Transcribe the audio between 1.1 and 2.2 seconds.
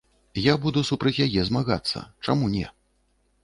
яе змагацца,